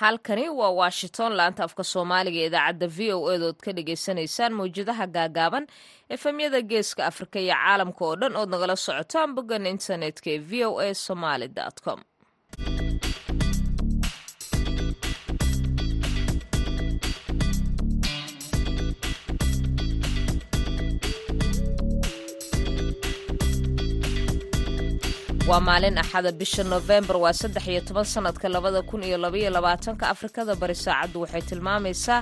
[0.00, 5.64] halkani waa washington laanta afka soomaaliga ee idaacadda v o edaod ka dhagaysanaysaan mawjadaha gaagaaban
[6.16, 10.78] efemyada geeska afrika iyo caalamka oo dhan ood nagala socotaan boggan internetka ee v o
[10.84, 11.48] a somaly
[11.84, 12.00] com
[25.48, 30.04] waa maalin axada bisha nofembar waa saddex iyo toban sanadka labada kun iyo labaiyo labaatanka
[30.14, 32.20] afrikada bari saacaddu waxay tilmaamaysaa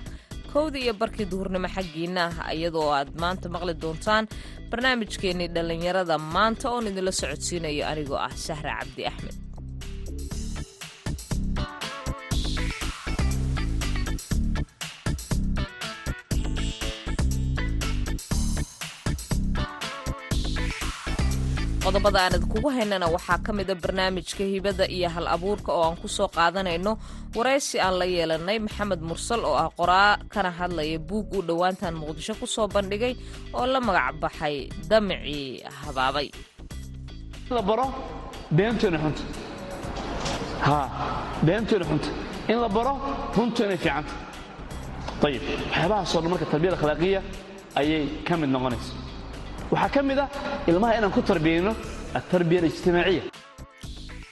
[0.53, 4.25] kowdii iyo barkii duhurnimo xaggiina ah iyadoo aad maanta maqli doontaan
[4.71, 6.15] barnaamijkeennii dhallinyarada.
[6.35, 9.35] Maanta oon idinla socodsiinayo anigoo ah sahra cabdi axmed
[21.87, 26.09] qodobada aan idinkugu haynana waxaa ka mida barnaamijka hibada iyo hal abuurka oo aan ku
[26.09, 26.93] soo qaadanayno.
[27.37, 32.35] Waraysi aan la yeelanay maxamed mursal oo ah qoraa kana hadlaya buug uu dhowaantan muqdisho
[32.41, 33.15] ku soo bandhigay
[33.55, 34.57] oo la magac baxay
[34.91, 36.29] damicii habaabay.
[37.49, 37.55] In
[42.63, 42.93] la baro
[43.37, 44.13] runtoona fiicanta
[45.27, 47.21] ayib waxyaabahaasoo dhan marka tarbiyada akhlaaqiya
[47.81, 48.93] ayay ka mid noqonaysa
[49.73, 50.29] waxaa ka mid ah
[50.71, 51.73] ilmaha inaan ku tarbiyayno
[52.19, 53.23] altarbiya alijtimaaciya.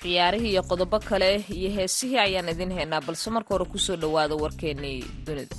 [0.02, 4.34] Ciyaarihii iyo qodobo kale iyo heesihii ayaan idin haynaa balse marka hore ku soo dhowaada
[4.44, 5.56] warkeennii dunida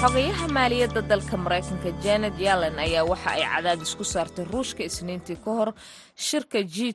[0.00, 5.50] xogayaha maaliyadda dalka maraykanka janet yellen ayaa waxa ay cadaadis ku saartay ruushka isniintii ka
[5.58, 5.70] hor
[6.26, 6.94] shirka g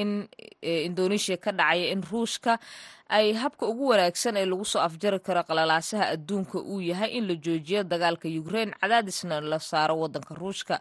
[0.00, 0.10] in
[0.62, 2.58] indonesia ka dhacaya in ruushka
[3.08, 7.34] ay habka ugu wanaagsan ee lagu soo afjari karo qalalaasaha adduunka uu yahay in la
[7.44, 10.80] joojiyo dagaalka ukrein cadaadisna la saaro wadanka ruushka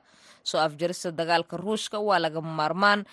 [0.50, 3.06] soo afjarista dagaalka ruushka waa lagama maarmaan.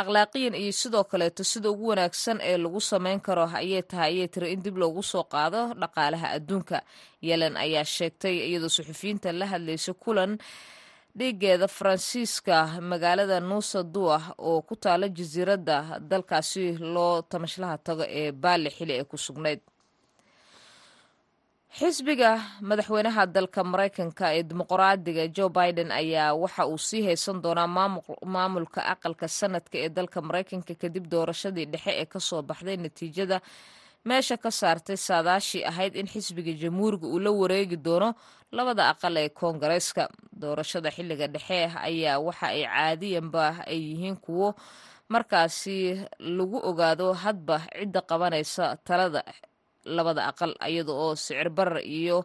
[0.00, 4.52] Akhlaaqiyan iyo sidoo kaleeto sida ugu wanaagsan ee lagu sameyn karo ayay tahay ayay tiri
[4.54, 6.78] in dib loogu soo qaado dhaqaalaha adduunka.
[7.28, 10.32] Yelen ayaa sheegtay iyadoo suxufiyiinta la hadlaysa kulan
[11.18, 12.56] dhiigeeda faransiiska
[12.90, 15.76] magaalada nuusa dua oo ku taala jasiiradda
[16.10, 19.60] dalkaasi loo tamashlaha tago ee baali xili ay ku sugnayd
[21.78, 22.30] xisbiga
[22.68, 27.66] madaxweynaha dalka maraykanka ee dimuqraadiga joe biden ayaa waxa uu sii haysan doonaa
[28.34, 33.36] maamulka aqalka sanadka ee dalka maraykanka kadib doorashadii dhexe ee ka soo baxday natiijada
[34.08, 38.08] meesha ka saartay saadaashii ahayd in xisbiga jamhuuriga uu la wareegi doono
[38.56, 40.04] labada aqal ee koongareeska.
[40.42, 41.58] Doorashada xilliga dhexe
[41.88, 44.54] ayaa waxa ay caadiyanba ay yihiin kuwo
[45.12, 45.76] markaasi
[46.36, 49.22] lagu ogaado hadba cidda qabanaysa talada
[49.96, 52.24] labada aqal iyada oo sicir barar iyo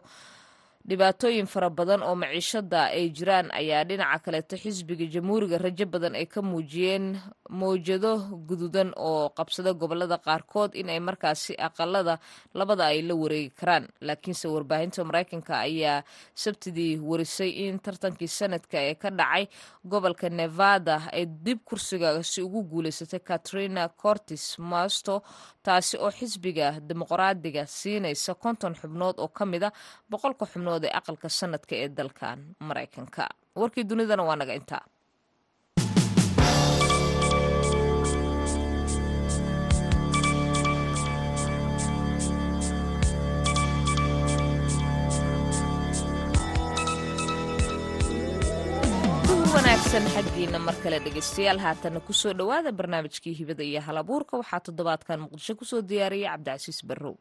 [0.88, 6.26] dhibaatooyin fara badan oo maciishada ay jiraan ayaa dhinaca kaleeto xisbiga jamhuuriga rajo badan ay
[6.26, 7.20] ka muujiyeen
[7.50, 8.12] mawjado
[8.48, 12.16] guduudan oo qabsada gobollada qaarkood in ay markaasi aqalada
[12.54, 13.84] labada ay la wareegi karaan.
[14.00, 16.02] Laakiinse warbaahinta maraykanka ayaa
[16.34, 19.44] sabtidii warisay in tartankii sanadka ee ka dhacay
[19.84, 25.22] gobolka nevada ay dib kursigaasi ugu guuleysatay katrina cortis masto
[25.62, 29.70] taasi oo xisbiga dimuqraadiga siinaysa konton xubnood oo ka mid a
[30.10, 32.38] boqolka xubnood ee aqalka sanadka ee dalkan
[32.68, 33.24] maraykanka.
[33.60, 34.84] Warkii dunidana waa naga intaa.
[49.54, 54.34] Wanaagsan xaggiina mar kale dhegaystayaal haatana ku soo dhowaada barnaamijkii hibada iyo hal abuurka.
[54.40, 57.16] Waxaa toddobaadkan muqdisho ku soo diyaariyay cabdicasiis barrow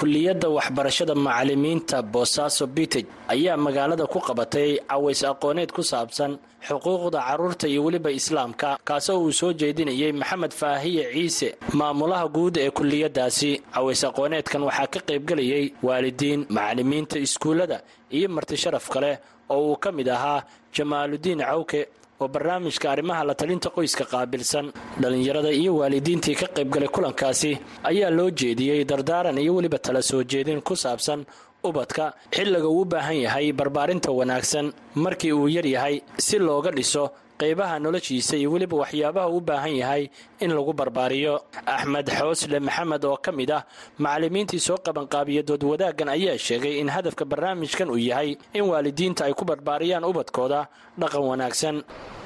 [0.00, 7.66] kulliyadda waxbarashada macallimiinta boosaaso bitej ayaa magaalada ku qabatay caways aqooneed ku saabsan xuquuqda carruurta
[7.68, 11.48] iyo weliba islaamka kaasoo uu soo jeedinayay maxamed faahiye ciise.
[11.74, 17.82] Maamulaha guud ee kulliyaddaasi caways aqooneedkan waxaa ka qaybgelayay waalidiin macallimiinta iskuullada
[18.16, 19.18] iyo marti sharaf kale
[19.50, 21.88] oo uu ka mid ahaa jamaaludiin cawke
[22.20, 24.66] oo barnaamijka arrimaha la talinta qoyska qaabilsan
[25.02, 27.52] dhallinyarada iyo waalidiintii ka qaybgalay kulankaasi
[27.90, 31.20] ayaa loo jeediyey dardaaran iyo weliba tala soo jeedin ku saabsan
[31.68, 34.66] ubadka xilliga uu u baahan yahay barbaarinta wanaagsan
[35.04, 35.96] markii uu yar yahay
[36.26, 37.04] si looga dhiso
[37.40, 40.02] qaybaha noloshiisa iyo weliba waxyaabaha u baahan yahay
[40.44, 41.34] in lagu barbaariyo.
[41.66, 43.62] Axmed xoosle maxamed oo ka mid ah
[43.98, 49.44] macallimiintii soo qabanqaabiya doodwadaaggan ayaa sheegay in hadafka barnaamijkan uu yahay in waalidiinta ay ku
[49.44, 50.60] barbaariyaan ubadkooda
[51.00, 51.76] dhaqan wanaagsan.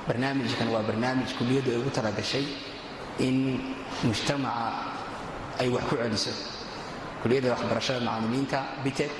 [0.08, 2.44] Barnaamijkan waa barnaamij kuliyaddu ay ugu talagashay
[3.26, 3.36] in
[4.02, 4.74] mujtamaca
[5.60, 6.30] ay wax ku celiso.
[7.22, 9.10] Kuliyadda waxbarashada macallimiinta bitek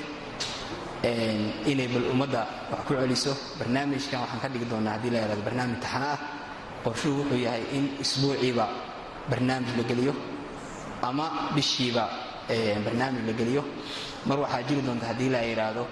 [1.68, 2.42] inay bal ummadda
[2.72, 3.32] wax ku celiso.
[3.58, 6.18] Barnaamijkan waxaan ka dhigi doonaa haddii la barnaamij taxana ah
[6.84, 8.66] qorshuhu wuxuu yahay in isbuuciiba
[9.30, 10.14] barnaamij la geliyo
[11.02, 12.04] ama bishiiba
[12.84, 13.62] barnaamij la geliyo.
[14.26, 15.84] Mar waxaa jiri doonta haddii la yidhaahdo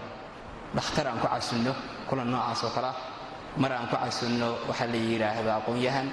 [0.75, 1.73] dhakhtar aan ku casunno
[2.08, 2.97] kulan noocaas oo kale ah.
[3.56, 6.08] Mar aan ku casunno waxaa la yidhaahdo aqoon-yahan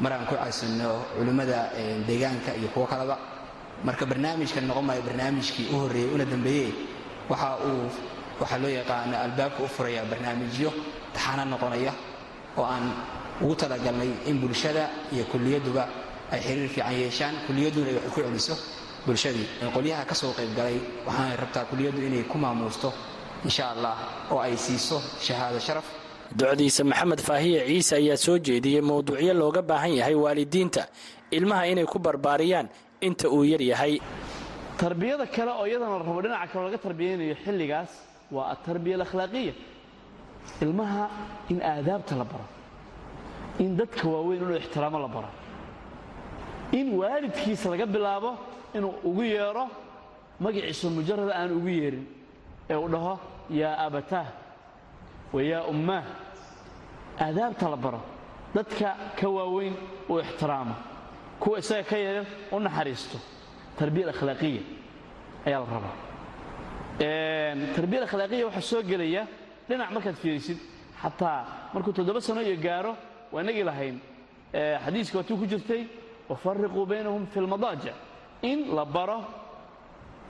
[0.00, 1.68] mar aan ku casunno culimmada
[2.08, 3.16] deegaanka iyo kuwo kaleba.
[3.84, 6.72] Marka barnaamijkan noqon maayo barnaamijkii u horreeyey una dambeeyey
[7.28, 7.88] waxa uu
[8.40, 10.70] waxaa loo yaqaano albaabka u furaya barnaamijyo
[11.14, 11.92] taxana noqonaya
[12.58, 12.86] oo aan
[13.42, 14.84] ugu talagalnay in bulshada
[15.14, 15.84] iyo kulliyaduba
[16.32, 18.54] ay xiriir fiican yeeshaan kuliyadduna ay wax ku celiso
[19.06, 19.46] bulshadii.
[19.74, 20.76] Qolyaha ka soo qaybgalay
[21.06, 22.92] waxaanay rabtaa kuliyaddu inay ku maamuusto
[23.44, 23.96] insha allah
[24.30, 25.84] oo ay siiso shahaado sharaf.
[26.36, 30.86] Docdiisa maxamed faahiye ciise ayaa soo jeediyey mowduucyo looga baahan yahay waalidiinta
[31.30, 32.68] ilmaha inay ku barbaariyaan
[33.00, 33.98] inta uu yar yahay.
[34.78, 37.90] Tarbiyada kale oo iyadana rabo dhinaca kale laga tarbiyaynayo xilligaas
[38.34, 39.52] waa atarbiya alakhlaaqiya
[40.64, 41.04] ilmaha
[41.50, 42.46] in aadaabta la baro.
[43.58, 45.28] In dadka waaweyn inuu ixtiraamo la baro.
[46.72, 48.30] In waalidkiisa laga bilaabo
[48.76, 49.64] inuu ugu yeedho
[50.40, 52.06] magaciisa mujarada aan ugu yeerin.
[52.70, 53.14] Ee uu dhaho
[53.50, 54.26] yaa abataah
[55.32, 56.04] wa yaa ummaah
[57.24, 58.00] aadaabta la baro.
[58.54, 58.88] Dadka
[59.18, 59.74] ka waaweyn
[60.10, 60.74] uu ixtiraamo.
[61.40, 63.18] Kuwa isaga ka yaryar u naxariisto.
[63.78, 64.62] Tarbiya akhlaaqiya
[65.46, 66.09] ayaa la rabaa
[67.00, 69.26] tarbiya akhlaaqiya waxaa soo gelaya
[69.68, 70.58] dhinac markaad fiirisid.
[71.02, 72.96] Xataa markuu toddoba sano iyo gaaro
[73.32, 73.96] waa inagii lahayn.
[74.84, 75.86] Xadiiska waatuu ku jirtay
[76.28, 77.94] wafariquu baynahum fi lmadaajic
[78.42, 79.24] in la baro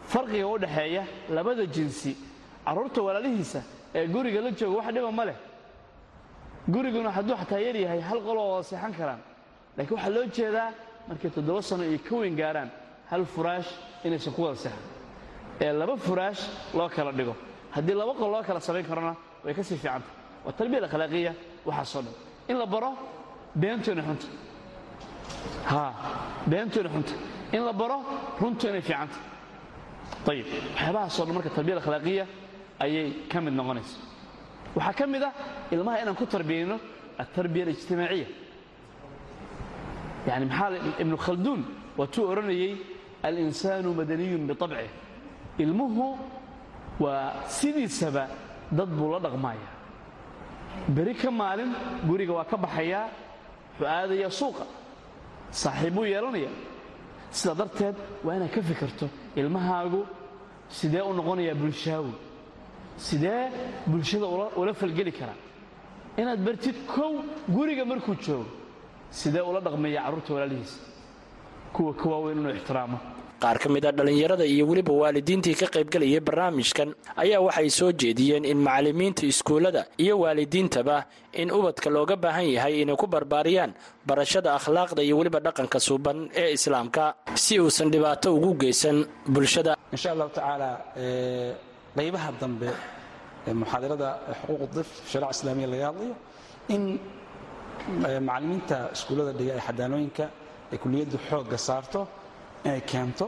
[0.07, 2.17] farqiga u dhaxeeya labada jinsi
[2.65, 3.63] carruurta walaalihiisa
[3.95, 5.37] ee guriga la jooga wax dhiba ma leh.
[6.69, 9.21] Guriguna hadduu xataa yar yahay hal qoloo wada seexan karaan.
[9.77, 10.71] Laakiin waxaa loo jeedaa
[11.09, 12.71] markay toddoba sano iyo ka weyn gaaraan
[13.11, 13.67] hal furaash
[14.05, 15.00] inaysan ku wada seexan
[15.61, 16.43] ee laba furaash
[16.75, 17.35] loo kala dhigo.
[17.75, 19.13] Haddii laba qol loo kala samayn karona
[19.45, 20.09] way ka sii fiicanta
[20.45, 21.33] waa tarbiya akhlaaqiya
[21.67, 22.15] waxaasoo dhan
[22.49, 22.91] in la baro
[23.55, 24.27] beentoona xunta.
[25.71, 25.93] Haa
[26.47, 27.13] beentoona xunta.
[27.53, 27.99] In la baro
[28.41, 29.17] runtu inay fiicanta
[30.31, 32.25] ayib waxyaabahaasoo dhan marka tarbiya akhlaaqiya
[32.85, 33.97] ayay ka mid noqonaysa.
[34.77, 35.33] Waxaa ka mid ah
[35.71, 36.77] ilmaha inaan ku tarbiyayno
[37.19, 38.27] altarbiya alijtimaaciya.
[40.29, 40.71] Yani maxaa
[41.03, 41.61] ibnu khalduun
[41.99, 42.73] waatuu odhanayey
[43.27, 44.89] alinsaanu madaniyun biabcih
[45.59, 46.19] ilmuhu
[47.01, 48.27] waa sidiisaba
[48.73, 49.69] dad buu la dhaqmaaya
[50.89, 51.73] beri ka maalin
[52.09, 53.09] guriga waa ka baxayaa
[53.79, 54.65] wuxuu aadayaa suuqa.
[55.51, 56.51] Saaxiib buu yeelanaya
[57.31, 59.07] sidaa darteed waa inaad ka fikirto
[59.37, 60.07] ilmahaagu
[60.69, 62.13] sidee u noqonayaa bulshaawi
[62.97, 63.51] sidee
[63.87, 64.27] bulshada
[64.61, 65.39] ula falgeli karaa
[66.21, 67.13] inaad bartid kow
[67.49, 68.47] guriga markuu joogo
[69.11, 70.79] sidee ula dhaqmaya carruurta walaalihiisa?
[71.73, 72.99] Kuwa ka waaweyn inuu ixtiraamo
[73.43, 76.89] qaar ka mid a dhallinyarada iyo weliba waalidiintii ka qaybgalayay barnaamijkan
[77.23, 80.97] ayaa waxay soo jeediyeen in macallimiinta iskuullada iyo waalidiintaba
[81.43, 83.73] in ubadka looga baahan yahay inay ku barbaariyaan
[84.09, 87.05] barashada akhlaaqda iyo weliba dhaqanka suuban ee islaamka
[87.45, 88.97] si uusan dhibaato ugu geysan
[89.35, 89.73] bulshada.
[89.97, 90.71] Insha allahu tacaala
[91.97, 92.69] qaybaha dambe
[93.49, 94.09] ee muxaadarada
[94.43, 94.89] xuquuq dif
[95.35, 96.15] islaamiya laga hadlayo
[96.75, 96.83] in
[98.27, 100.25] macallimiinta iskuullada dhiga ee xadaanooyinka
[100.73, 102.01] ay kuliyaddu xoogga saarto
[102.65, 103.27] inay keento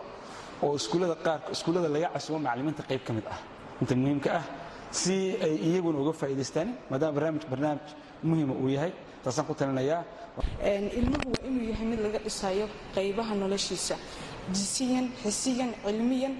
[0.64, 3.38] oo iskuullada qaar iskuullada laga casumo macallimiinta qayb ka mid ah.
[3.80, 4.44] Inta muhiimka ah
[4.90, 5.14] si
[5.46, 7.88] ay iyaguna uga faa'iidaystaan maadaama barnaamij barnaamij
[8.28, 8.92] muhiima uu yahay
[9.24, 10.02] taasaan ku talinayaa.
[10.98, 13.96] Ilmuhu waa inuu yahay mid laga dhisayo qaybaha noloshiisa.
[14.56, 16.34] Jisiyan xisiyan cilmiyan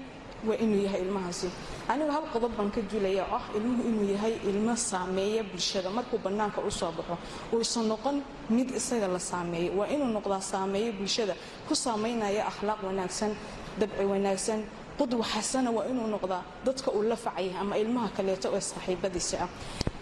[0.47, 1.47] waa inuu yahay ilmahaasi.
[1.91, 5.89] Anigu hal qodob baan ka duulaya oo ah ilmuhu inuu yahay ilmo saameeya bulshada.
[5.97, 7.15] Markuu bannaanka u soo baxo
[7.53, 11.33] uusan noqon mid isaga la saameeyo waa inuu noqdaa saameeya bulshada
[11.67, 13.31] ku saamaynaya akhlaaq wanaagsan
[13.79, 14.59] dabci wanaagsan
[14.99, 19.49] qudwa xasana waa inuu noqdaa dadka uu la facaya ama ilmaha kaleeto ee saaxiibadiisa ah.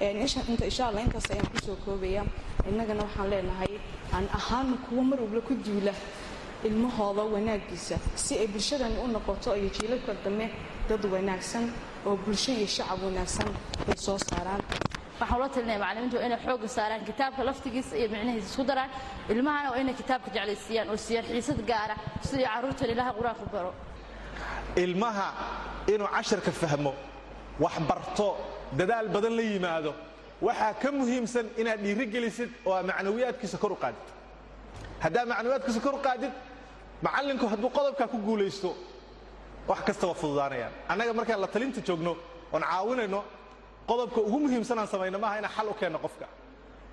[0.02, 2.22] Insha allah intaas ayaan ku soo koobaya
[2.70, 3.74] innagana waxaan leenahay
[4.16, 5.94] aan ahaan kuwo mar walba ku duula
[6.68, 10.46] ilmahooda wanaagiisa si ay bulshadani u noqoto iyo jiilalka dambe
[10.90, 11.66] dad wanaagsan
[12.08, 13.48] oo bulsho iyo shacab wanaagsan
[13.90, 14.62] ay soo saaraan.
[15.22, 18.90] Waxaan ula talinaya macallimiintu waa inay xoogga saaraan kitaabka laftigiisa iyo micnihiisa isku daraan.
[19.30, 21.96] Ilmahana waa inay kitaabka jeclaysiiyaan oo siiyaan xiisad gaara
[22.28, 23.72] sidii carruurtan ilaaha qur'aanku baro.
[24.76, 25.28] Ilmaha
[25.94, 26.94] inuu casharka fahmo
[27.60, 28.28] wax barto
[28.78, 29.92] dadaal badan la yimaado
[30.42, 34.06] waxaa ka muhiimsan inaad dhiirigelisid oo aa macnawiyaadkiisa kor u qaadid.
[35.04, 36.32] Haddaa macnawiyaadkiisa kor u qaadid
[37.06, 38.70] macallinku hadduu qodobkaa ku guulaysto
[39.70, 40.74] wax kasta waa fududaanayaan.
[40.92, 42.12] Annaga markaan la talinta joogno
[42.54, 43.20] oon caawinayno
[43.90, 46.26] qodobka ugu muhiimsan aan samayno maaha inaan xal u keenno qofka.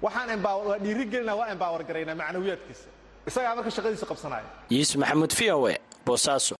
[0.02, 2.86] Waxaan waa dhiirigelina waa embaawar garaynaa macnawiyaadkiisa.
[3.28, 4.48] Isagaa marka shaqadiisa qabsanaya.
[4.70, 6.54] Yuusuf maxamuud v o e boosaaso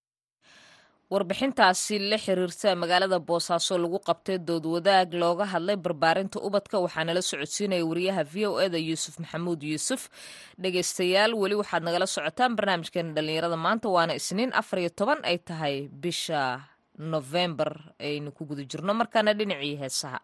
[1.12, 7.22] warbixintaasi la xiriirta magaalada boosaaso lagu qabtay dood wadaag looga hadlay barbaarinta ubadka waxaana la
[7.30, 10.02] socodsiinaya wariyaha v o eda yuusuf maxamuud yuusuf.
[10.62, 15.88] Dhegeystayaal weli waxaad nagala socotaan barnaamijkeena dhallinyarada maanta waana isniin afar iyo toban ay tahay
[16.02, 16.40] bisha
[17.12, 17.72] nofembar
[18.08, 18.92] aynu ku guda jirno.
[19.00, 20.20] Markaana dhinacii heesaha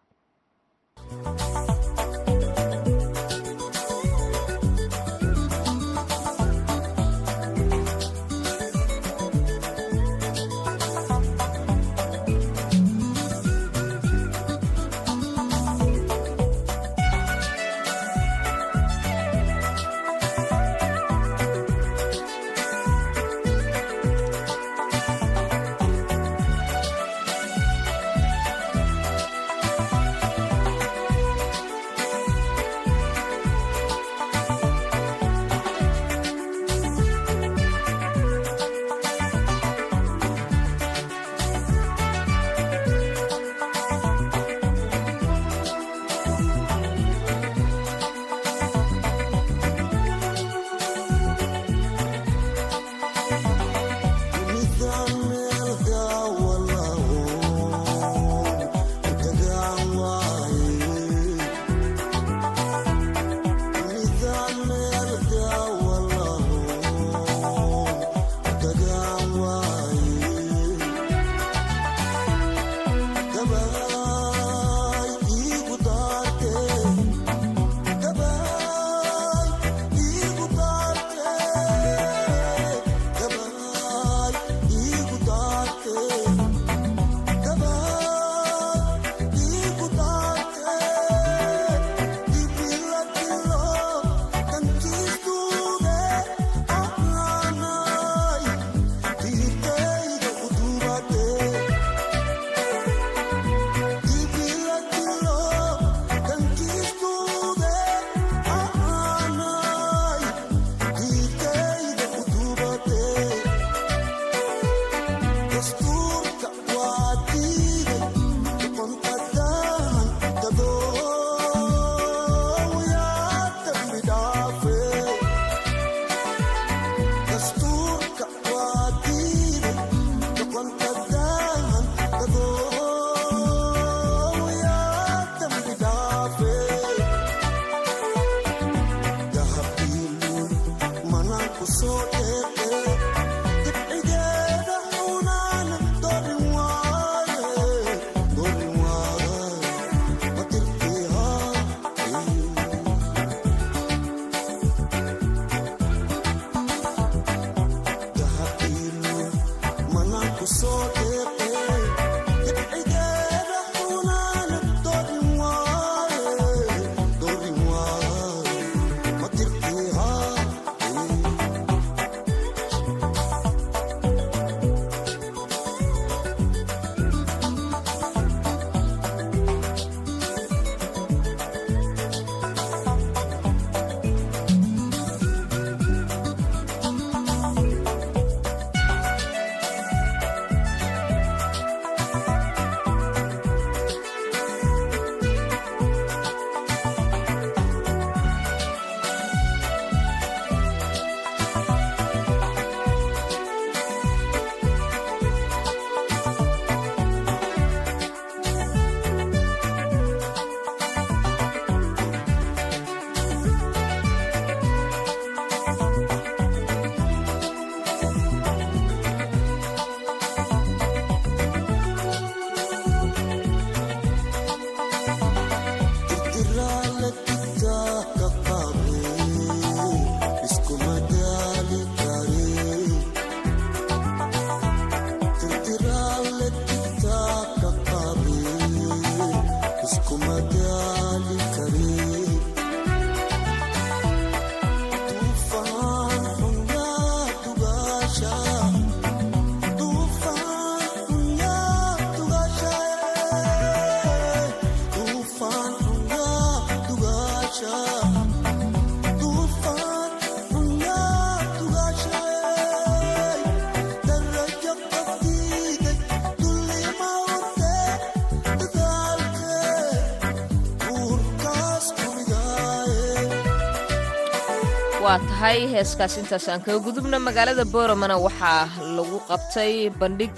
[275.05, 278.65] waa tahay heeskaas intaas aan kaga gudubna magaalada booramana waxaa
[278.97, 280.33] lagu qabtay bandhig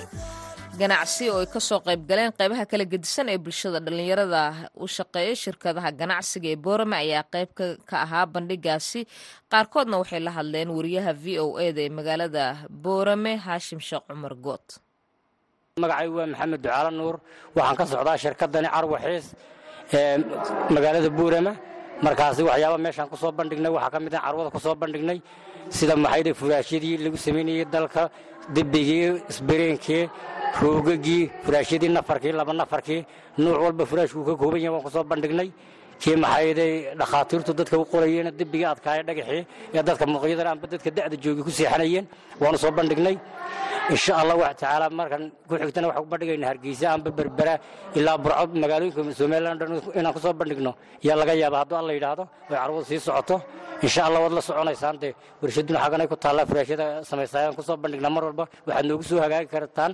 [0.80, 3.80] ganacsi oo ay ka soo qayb galeen qaybaha kala gedisan ee bulshada.
[3.86, 4.42] Dhallinyarada
[4.76, 7.50] u shaqeeya shirkadaha ganacsiga ee boorame ayaa qayb
[7.90, 9.02] ka ahaa bandhigaasi
[9.52, 12.44] qaarkoodna waxay la hadleen wariyaha v o eda ee magaalada
[12.84, 14.66] boorame haashim sheekh cumar good
[15.84, 17.16] magacay waa maxamed ducaalo nuur.
[17.58, 19.26] Waxaan ka socdaa shirkadani carwa xiis
[19.98, 20.18] ee
[20.76, 21.54] magaalada buurama
[22.06, 25.18] markaasi waxyaaba meeshaan ku soo bandhignay waxaa ka mid ah carwada ku soo bandhignay
[25.78, 28.04] sida maxayde furaashyadii lagu samaynayey dalka
[28.56, 30.04] dibigii isbareenkii
[30.62, 33.02] roogagii furaashyadii nafarkii laba nafarkii
[33.42, 35.50] nuuc walba furaashkuu ka kooban yahay waan ku soo bandhignay.
[36.02, 39.44] Kii maxayday dhakhaatiirtu dadka u qorayeen dibigii adkaaya dhagaxii
[39.76, 42.06] ee dadka muuqyadana amba dadka da'da joogi ku seexanayeen
[42.42, 43.16] waanu soo bandhignay
[43.94, 47.54] insha allah wax tacaala markan ku xigtana waxaan ku bandhigayna hargeysa amba berbera
[48.00, 50.72] ilaa burco magaalooyinka somaliland dhan inaan ku bandhigno.
[51.08, 53.38] Yaa laga yaaba hadduu alla yidhaahdo way carwadu sii socoto.
[53.86, 58.24] Insha allah waad la soconaysaan dee warshaduna xaganay ku taallaa furaashyada samaysayaan ku bandhignaa mar
[58.28, 59.92] walba waxaad noogu soo hagaagi kartaan.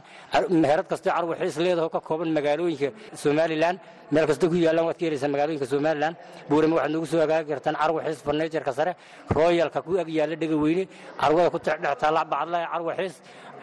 [0.63, 2.89] Meherad kastoo carwo xiis leedaho ka kooban magaalooyinka
[3.23, 3.77] somaliland
[4.13, 6.15] meel kasta ku yaallaan waad ka helaysaa magaalooyinka somaliland
[6.49, 7.75] buurama waxaad noogu soo hagaagi kartaan.
[7.81, 8.91] Carwo xiis farneejarka sare
[9.37, 10.83] royalka ku ag yaalla dhega weyne
[11.21, 13.15] carwada ku dhex taalla bacadlaha carwo xiis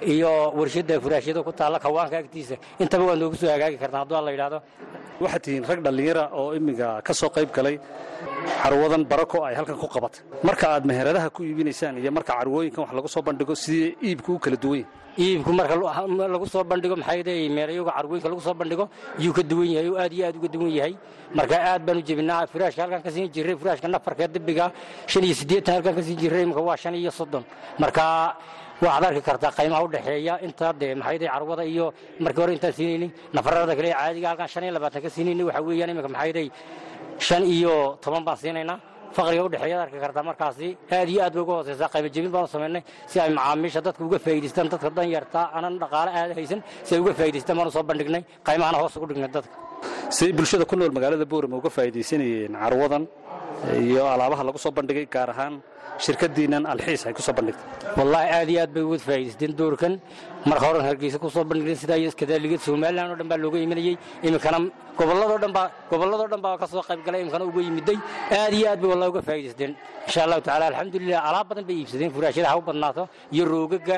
[0.02, 2.56] iyo warshadda furaashyada ku taalla kawaanka agtiisa.
[2.80, 4.58] Intaba waad noogu soo hagaagi kartaan hadduu alla yidhaahdo.
[5.20, 7.78] Waxaad tihiin rag dhallinyara oo imminka ka soo qayb galay
[8.62, 12.92] carwadan barako ay halkan ku qabatay marka aad meheradaha ku iibinaysaan iyo marka carwooyinkan wax
[12.96, 15.74] lagu soo bandhigo sidii iibku u kala duwan yahay iibku marka
[16.34, 18.88] lagu soo bandhigo meelayoga carwooyinka lagu soo bandhigo
[19.18, 20.94] yuu ka duwan yahay oo aad iyo aad uga duwan yahay.
[21.34, 24.72] Marka aad baan u jebinaa furaashka halkan ka siin jiray furaashka nafarka dibiga
[25.06, 27.44] shan iyo siddeetan halkan ka siin jiray imika waa shan iyo soddon.
[27.78, 28.36] Marka
[28.82, 30.34] waxaad arki kartaa qiimaha u dhexeeya.
[30.46, 31.86] Intaa dee maxayday carwada iyo
[32.24, 35.90] markii hore intaan siinaynin nafarada kale caadiga halkan shan iyo labaatan ka siinaynin waxa weeyaan
[35.94, 36.46] imika maxayday
[37.26, 37.74] shan iyo
[38.04, 38.78] toban baan siinaynaa.
[39.16, 40.68] Faqriga udhexeeyaad arki kartaa markaasi.
[40.96, 41.88] Aad iyo aad bay uga hooseysaa.
[41.94, 46.30] Qayba jebin samaynay si ay macaamiisha dadka uga faa'idaystaan dadka dan yartaa aanan dhaqaale aad
[46.38, 48.22] haysan si ay uga faa'idaystaan baanu soo bandhignay.
[48.46, 49.54] Qaymahana hoos ugu dhignay dadka.
[50.16, 53.02] Siday bulshada ku nool magaalada boorama uga faa'iidaysanayeen carwadan
[53.82, 55.54] iyo alaabaha lagu soo bandhigay gaar ahaan
[56.04, 57.64] shirkadiinnan alxiis ay ku soo bandhigtay.
[57.98, 59.94] Wallaahi aad iyo aad bay uga faa'idaysteen doorkan
[60.50, 63.94] marka horan hargeysa ku soo bandhigay sidaa iyo iskadaaligad somaliland oo dhan baa looga imanayey
[64.26, 64.58] iminkana
[64.98, 67.98] gobolladoo dhan baa gobolladoo dhan baa ka soo qayb galay iminkana uga yimiday.
[68.40, 69.72] Aad iyo aad bay wallahi uga faa'idaysteen
[70.06, 72.10] insha allahu tacaala alxamdulilah alaab badan bay iibsadeen.
[72.16, 73.02] Furaashyada ha u badnaato
[73.34, 73.96] iyo roogaga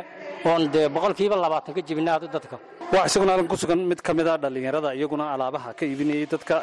[0.50, 2.56] oon dee boqolkiiba labaatan ka jebinaa hadu dadka.
[2.92, 6.54] Waa isaguna halkan ku sugan mid ka mid a dhallinyarada iyaguna alaabaha ka iibinayay dadka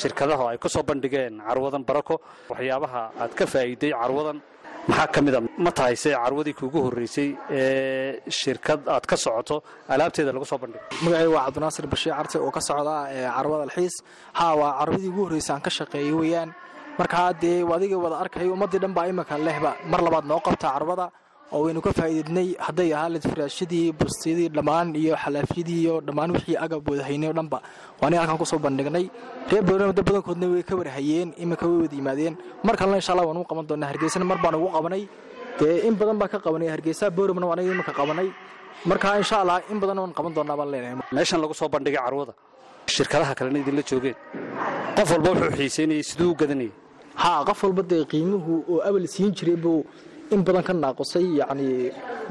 [0.00, 2.16] shirkadaha ay ku soo bandhigeen carwadan barako.
[2.50, 4.38] Waxyaabaha aad ka faa'iiday carwadan
[4.88, 5.40] maxaa ka mid a?
[5.64, 9.56] Ma tahay se carwadii kuugu horreysay ee shirkad aad ka socoto?
[9.92, 12.94] Alaabteeda lagu soo bandhigo magacay waa cabdinaasir bashiir carte oo ka socda
[13.36, 13.94] carwada alxiis.
[14.38, 16.50] Haa waa carwadii ugu horreysay aan ka shaqeeyey weeyaan.
[16.98, 19.70] Markaa dee adiga wada arkayo ummaddii dhan baa iminka lehba.
[19.92, 21.06] Mar labaad noo qabta carwada
[21.52, 26.56] oo waynu ka faa'iidaynay hadday ahaa lid furaashadii bustiyadii dhammaan iyo xalaafyadii iyo dhammaan wixii
[26.64, 27.58] agab wada haynay oo dhanba.
[28.00, 29.04] Waani halkan ku soo bandhignay.
[29.50, 32.34] Reer boorama dad badankoodna way ka warhayeen iminka way wada yimaadeen.
[32.64, 35.02] Mar kalena insha allah waan ugu qaban doonaa hargeysana mar baan ugu qabanay.
[35.58, 38.28] Dee in badan baan ka qabanay hargeysa booramana waa aniga iminka qabanay.
[38.86, 40.96] Marka insha allah in badan waan qaban doonaa baan leenahay.
[41.16, 42.32] Meeshan lagu soo bandhigay carwada.
[42.94, 44.14] Shirkadaha kalena idinla joogeen.
[44.96, 46.72] Qof walba wuxuu xiiseynayay siduu u gadanayay.
[47.22, 49.84] Haa qof walba dee qiimuhu oo abal siin jiray buu
[50.34, 51.68] in badan ka naaqusay yacni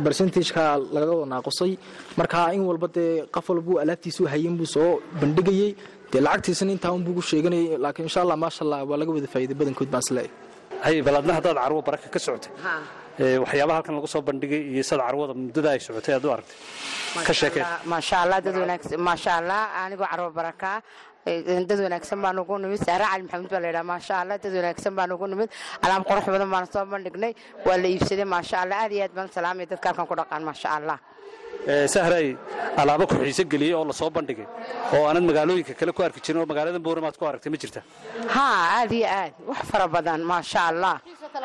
[0.06, 0.64] bersentageka
[0.96, 1.72] laga wada naaqusay
[2.20, 4.90] marka in walba dee qof walbuu alaabtiisu hayen buu soo
[5.22, 5.70] bandhigayey
[6.12, 9.58] dee lacagtiisana intaa un buugu sheeganayay laakiin insha allah maasha allah waa laga wada faa'iiday
[9.62, 10.32] badankood baan is leeyahay
[10.86, 12.52] hay bal adna haddaad carwo baraka ka socotay
[13.20, 16.58] waxyaabaha halkan lagu soo bandhigay iyo sad carwada muddada ay socotay aad u aragtay?
[17.28, 18.98] Ka sheekeen maasha allah dad wanaagsan.
[19.08, 20.82] Maasha allah anigoo carwo baraka.
[21.70, 22.80] Dad wanaagsan baan ugu nimid.
[22.88, 25.50] Saare cali maxamed baa layidhaha maasha allah dad wanaagsan baan ugu nimid.
[25.84, 27.34] Alaab qurux badan baan soo bandhignay.
[27.66, 28.78] Waa la iibsaday maasha allah.
[28.84, 30.98] Aad iyo aad baan salaamaya dadka halkan ku dhaqaan maasha allah
[31.94, 32.28] sahray
[32.82, 34.48] alaabo ku xiise geliyey oo la soo bandhigay
[34.96, 37.82] oo aanad magaalooyinka kale ku arki jirin oo magaalada booramaad ku aragtay ma jirta?
[38.36, 39.34] Aad iyo aad.
[39.50, 40.96] Wax fara badan maasha allah.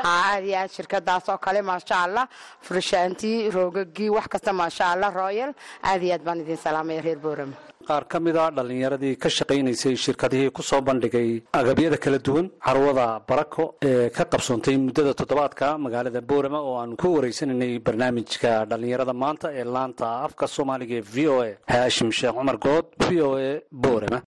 [0.05, 2.25] Aad iyo aad shirkadaas oo kale maasha allah.
[2.67, 5.51] Furshaantii roogagii wax kasta maasha allah royal.
[5.83, 7.57] Aad iyo aad baan idin salaamaya reer boorama
[7.88, 11.29] qaar ka mid a dhallinyaradii ka shaqaynaysay shirkadihii ku soo bandhigay
[11.61, 17.09] agabyada kala duwan carwada barako ee ka qabsoontay muddada toddobaadka magaalada boorama oo aanu ku
[17.16, 22.57] wareysanaynay barnaamijka dhallinyarada maanta ee laanta afka soomaaliga ee v o a haashim sheekh cumar
[22.66, 23.51] good v o a
[23.85, 24.20] boorama.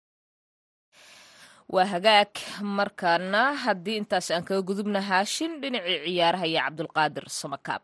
[1.75, 2.31] Waa hagaag
[2.79, 7.83] markaana haddii intaas aan kaga gudubna haashin dhinacii ciyaaraha iyo cabdulqaadir samakaab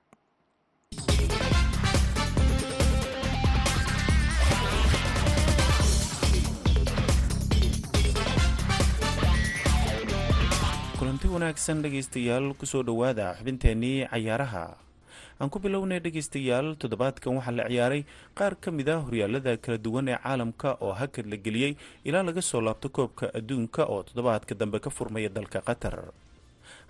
[11.04, 14.72] kulanti wanaagsan dhegaystayaal ku soo dhowaada xubinteennii cayaaraha.
[15.36, 20.08] Aan ku bilownay dhegaystayaal toddobaadkan waxaa la ciyaaray qaar ka mid a horyaalada kala duwan
[20.08, 21.76] ee caalamka oo hakad la geliyey
[22.08, 26.08] ilaa laga soo laabto koobka adduunka oo toddobaadka dambe ka furmaya dalka qatar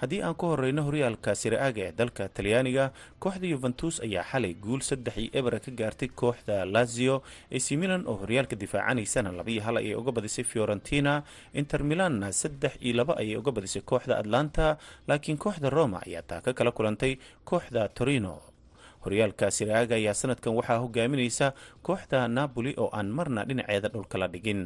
[0.04, 2.86] haddii aan ku horeyno horyaalka siraaga ee dalka talyaaniga
[3.24, 7.16] kooxda yuventus ayaa xalay guul saddex iyo ebera ka gaartay kooxda lazio.
[7.58, 11.24] Ac milan oo horyaalka difaacanaysana labaiyo hal ayay uga badisay fiorentina.
[11.56, 16.42] Inter milanna saddex iyo laba ayay uga badisay kooxda atlanta laakiin kooxda roma ayaa taa
[16.46, 17.16] ka kala kulantay
[17.50, 18.36] kooxda torino.
[19.08, 21.48] Horyaalka siraaga ayaa sanadkan waxaa hogaaminaysa
[21.88, 24.62] kooxda napoli oo aan marna dhinaceeda dhulka la dhigin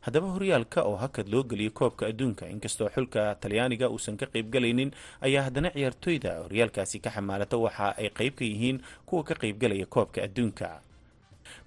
[0.00, 4.90] haddaba horyaalka oo hakad loo geliyay koobka adduunka inkastoo xulka talyaaniga uusan ka qaybgalaynin
[5.26, 10.22] ayaa haddana ciyaartoyda horyaalkaasi ka xamaalata waxa ay qayb ka yihiin kuwa ka qaybgalaya koobka
[10.26, 10.80] adduunka.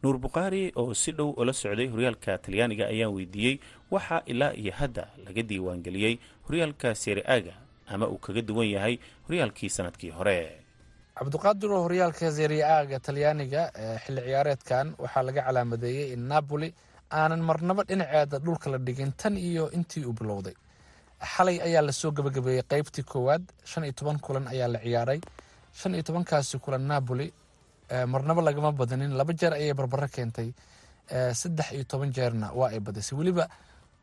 [0.04, 3.56] Nuur bukhaari oo si dhow ula socday horyaalka talyaaniga ayaa weydiiyey
[3.92, 6.16] waxaa ilaa iyo hadda laga diiwaangeliyey
[6.48, 7.54] horyaalka seriaga
[7.88, 8.96] ama uu kaga duwan yahay
[9.28, 10.40] horyaalkii sannadkii hore.
[11.20, 13.62] Cabdiqaadir oo horyaalka seriaaga talyaaniga
[14.06, 16.70] xilli ciyaareedkan waxaa laga calaamadeeyey in napoli
[17.20, 20.54] aanan marnaba dhinaceeda dhulka la dhigin tan iyo intii uu bilowday.
[21.34, 25.20] Xalay ayaa la soo gabagabeeyey qeybtii koowaad shan iyo toban kulan ayaa la ciyaaray.
[25.80, 27.28] Shan iyo tobankaasi kulan napoli
[28.08, 30.50] marnaba lagama badanin laba jeer ayay barbaro keentay.
[31.40, 33.16] Saddex iyo toban jeerna waa ay badisay.
[33.20, 33.46] Weliba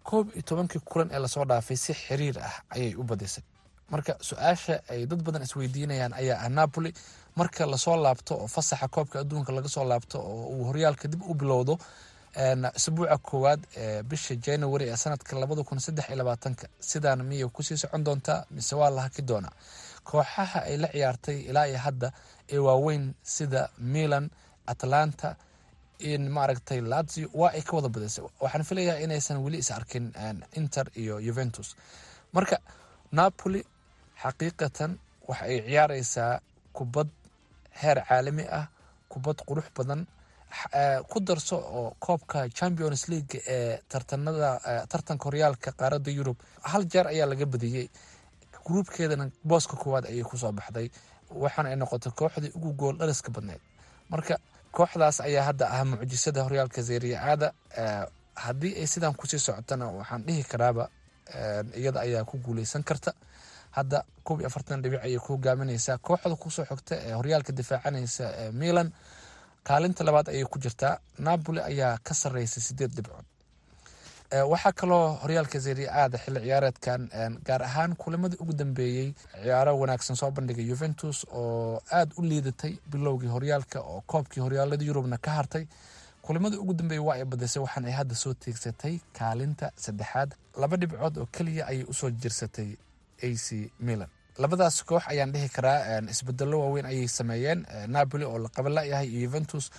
[0.08, 3.44] koob iyo tobankii kulan ee la soo dhaafay si xiriir ah ayay u badisay.
[3.90, 6.92] Marka su'aasha ay dad badan isweydiinayaan ayaa ah napoli.
[7.36, 11.22] Marka la soo laabto oo fasaxa koobka adduunka laga soo laabto oo uu horyaalka dib
[11.22, 11.74] u bilowdo
[12.76, 17.62] isbuuca koowaad ee bisha january ee sanadka labada kun saddex iyo labaatanka sidaana miyay ku
[17.62, 19.52] sii socon doontaa mise waa la haki doonaa?
[20.04, 22.12] Kooxaha ay la ciyaartay ilaa iyo hadda
[22.48, 24.30] ee waaweyn sida milan
[24.66, 25.36] atlanta
[26.28, 30.12] maaragtay lazio waa ay ka wada badisay waxaan filayaa inaysan weli is arkin
[30.52, 31.76] inter iyo juventus.
[32.32, 32.58] Marka
[33.12, 33.60] napoli
[34.22, 34.90] xaqiiqatan
[35.28, 36.40] waxa ay ciyaareysaa
[36.72, 37.08] kubad
[37.80, 38.66] heer caalami ah
[39.08, 40.06] kubad qurux badan
[41.08, 46.36] ku darso oo koobka champions league ee tartanada tartanka horyaalka qaaradda yurub.
[46.62, 47.86] Hal jeer ayaa laga badiyey
[48.64, 50.90] gruubkeedana booska koowaad ayay ku soo baxday
[51.30, 53.60] waxaana ay noqotay kooxdii ugu gool dhaliska badneyd.
[54.10, 54.36] Marka
[54.72, 57.52] kooxdaas ayaa hadda ah mucjisada horyaalka zeriaada
[58.34, 60.88] haddii ay sidaan ku sii socotana waxaan dhihi karaaba
[61.76, 63.12] iyada ayaa ku guuleysan karta.
[63.70, 68.50] Hadda koob iyo afartan dhibic ayay ku hogaamineysaa kooxda ku soo xogta ee horyaalka difaacanaysa
[68.52, 68.92] milan
[69.70, 73.26] kaalinta labaad ayay ku jirtaa napoli ayaa ka sarreysay sideed dhibcood.
[74.52, 77.00] Waxaa kaloo horyaalka zeriaada xilli ciyaareedkan
[77.46, 79.08] gaar ahaan kulamadii ugu dambeeyey
[79.42, 85.18] ciyaaro wanaagsan soo bandhigay juventus oo aada u liidatay bilowgii horyaalka oo koobkii horyaalada yurubna
[85.18, 85.64] ka hartay.
[86.22, 90.30] Kulimadii ugu dambeeyey waa ay badisay waxaan ay hadda soo teegsatay kaalinta saddexaad.
[90.60, 92.70] Laba dhibcood oo keliya ayay u soo jirsatay
[93.22, 93.28] a
[93.80, 94.08] milan
[94.42, 97.66] labadaas koox ayaan dhihi karaa isbedelo waaweyn ayay sameeyeen.
[97.88, 99.70] Napoli oo la qabanlayahay iyo juventus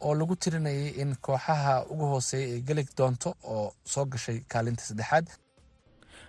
[0.00, 5.26] oo lagu tirinayay in kooxaha ugu hooseeya ay geli doonto oo soo gashay kaalinta saddexaad.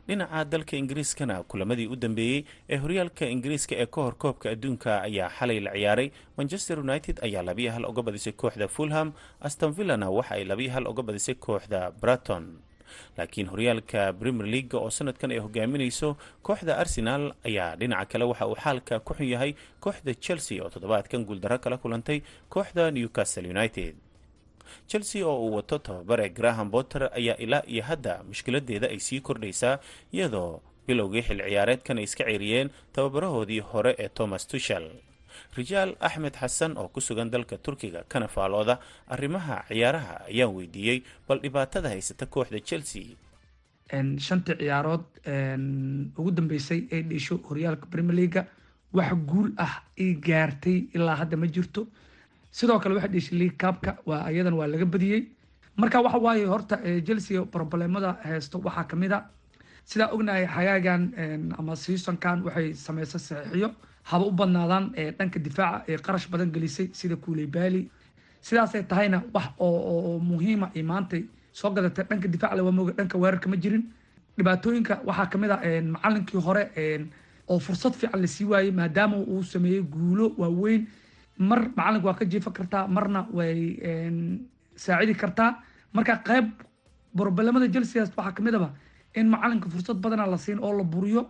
[0.08, 5.30] Dhinaca dalka ingiriiskana kulamadii u dambeeyey ee horyaalka ingiriiska ee ka hor koobka adduunka ayaa
[5.38, 6.08] xalay la ciyaaray.
[6.38, 10.88] Manchester united ayaa labiyo hal uga badisay kooxda fulham aston villana waxa ay labiyo hal
[10.88, 12.45] uga badisay kooxda braton
[13.17, 16.10] laakiin horyaalka premier leaga oo sanadkan ay hogaaminayso
[16.47, 19.52] kooxda arsenal ayaa dhinaca kale waxa uu xaalka ku xun yahay
[19.84, 22.19] kooxda chelsea oo toddobaadkan guuldaro kala kulantay
[22.54, 23.95] kooxda newcastle united.
[24.88, 29.80] Chelsea oo uu wato tababare graham botter ayaa ilaa iyo hadda mushkiladeeda ay sii kordhaysaa
[30.13, 34.86] iyadoo bilowgii xil ciyaareedkan ay iska ceeriyeen tababarahoodii hore ee thomas tushel
[35.58, 38.80] rijaal axmed xasan oo ku sugan dalka turkiga kana faalooda
[39.15, 43.15] arrimaha ciyaaraha ayaan weydiiyey bal dhibaatada haysata kooxda chelsea.
[44.25, 45.06] Shantii ciyaarood
[46.19, 48.41] ugu dambeysay ee dhisho horyaalka premier leaga
[48.93, 49.73] wax guul ah
[50.04, 51.88] ay gaartay ilaa hadda ma jirto.
[52.52, 55.21] Sidoo kale waxay dhishay league cupka waa ayadan waa laga badiyey.
[55.78, 56.75] Marka waxa waaye horta
[57.08, 59.19] chelsea problemada haysto waxaa ka mid a
[59.89, 61.02] sidaa ognahay xagaagan
[61.60, 63.69] ama seasonkan waxay sameysay saxiixiyo
[64.10, 64.86] haba u badnaadaan
[65.17, 67.82] dhanka difaaca ee qarash badan gelisay sida kuuleybaali
[68.47, 71.21] sidaasay tahayna wax oo muhiima ay maantay
[71.60, 73.84] soo gadatay dhanka difaac le waa mooga dhanka weerarka ma jirin.
[74.38, 75.58] Dhibaatooyinka waxaa ka mid a
[75.95, 76.63] macalinkii hore
[77.52, 80.88] oo fursad fiican la sii waayey maadaama uu sameeyey guulo waaweyn.
[81.49, 83.58] Mar macalinka waa ka jiifan kartaa marna way
[84.75, 85.52] saacidi kartaa.
[85.93, 86.45] Marka qayb
[87.15, 88.69] borbalemada chelsea waxaa ka mid aba
[89.15, 91.24] in macalinka fursad badana la siin oo la buriyo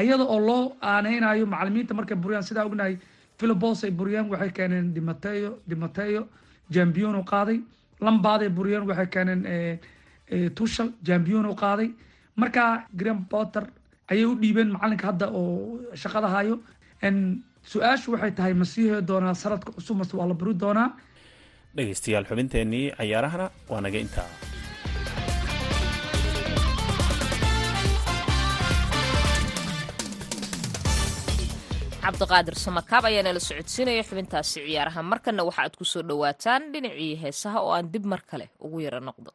[0.00, 2.96] ayada oo loo aaneynayo macalimiinta markay buriyaan sidaa ognahay
[3.38, 6.22] philibos ay buriyeen waxay keeneen dimateo dimateo
[6.70, 7.58] jambion qaaday
[8.00, 9.40] lambaaday buriyeen waxay keeneen
[10.56, 11.90] tushal jambion qaaday.
[12.36, 12.62] Marka
[12.98, 13.64] graham potter
[14.10, 16.54] ayay u dhiibeen macalinka hadda oo shaqada hayo
[17.72, 20.88] su'aashu waxay tahay ma sii hee doonaa sanadka cusub mase waa la buri doonaa?
[21.76, 24.28] Dhegaystayaal xubinteennii cayaarahana waa naga intaa
[32.04, 37.58] cabdiqaadir samakaab ayaa nala socodsiinaya xubintaasi ciyaaraha markanna waxa aad ku soo dhowaataan dhinacii heesaha
[37.66, 39.30] oo aan dib mar kale ugu yara noqdo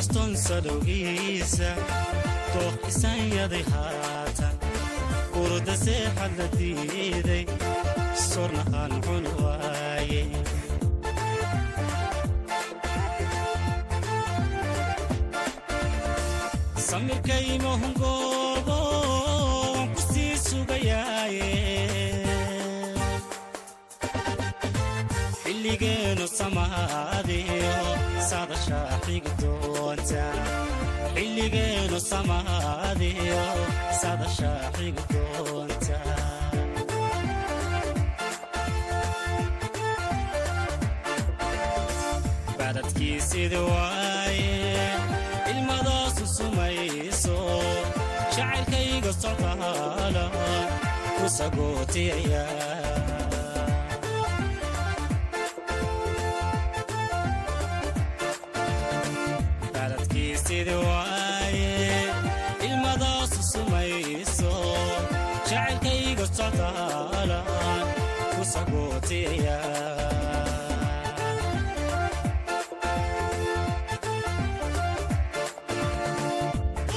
[0.00, 1.70] waaye inkastoon salowgiisa
[2.54, 4.54] dooqisan yaday haatan.
[5.42, 7.44] Urda seexa la diiday
[8.28, 10.22] sorna aan cun waaye
[17.40, 18.78] samirkaymahungoobo
[19.74, 21.48] waan ku sii sugayaaye
[31.40, 33.42] xilligeenu samaadiyo
[34.00, 35.98] sadashaa xigi doonta
[42.58, 44.54] badadkiisidi waaye
[45.52, 47.36] ilmadaasu sumayso
[48.36, 50.24] jacaylkayga socdaala
[51.16, 52.44] ku sagootiyaya.
[59.74, 60.74] Baladkiisidi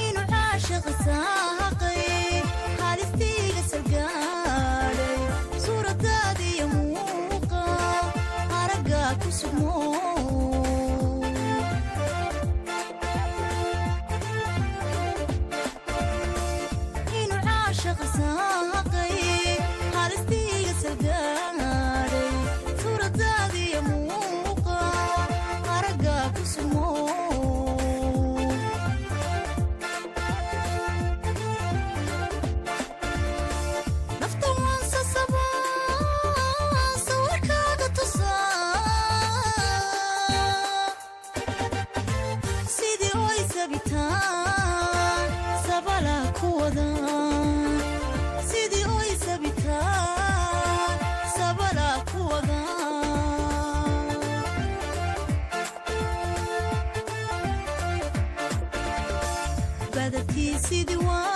[0.06, 0.86] inu aashiq
[60.62, 61.33] ku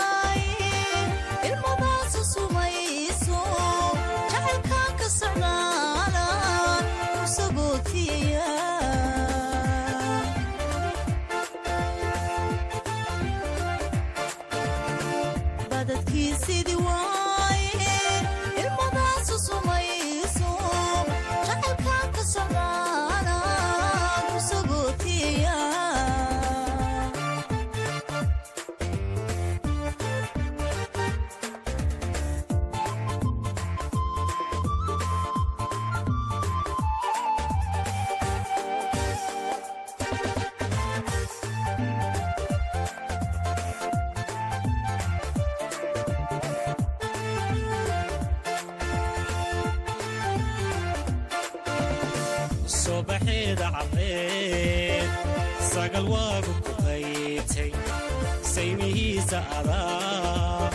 [52.89, 55.09] sagootiyaya sobaxeeda caddeed
[55.73, 57.71] sagal waagu ku qaytay
[58.53, 60.71] saymihiisa adaa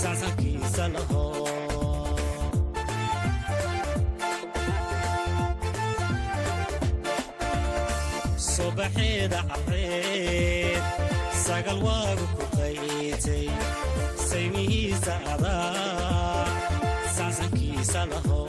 [0.00, 1.24] sansankiisa laho
[8.36, 10.82] sobaxeeda caddeed
[11.44, 13.46] sagal waagu ku qaytay
[14.28, 16.46] saymihiisa adaa
[17.16, 18.40] sansankiisa laho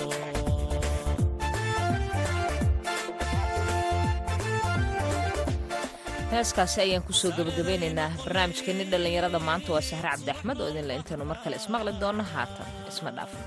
[6.32, 11.26] heeskaasi ayaan ku soo gebagabeynaynaa barnaamijkeeni dhallinyarada maanta waa sahre cabdi axmed oo idinle intaynu
[11.32, 13.44] mar kale ismaqli doonno haatan isma dhaafno